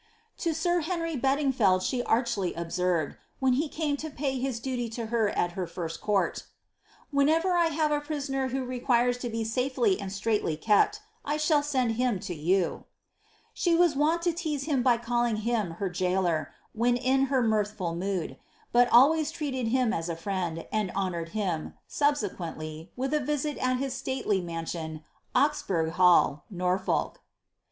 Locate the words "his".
4.39-4.59, 23.77-23.93